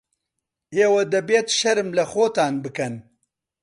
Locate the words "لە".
1.97-2.03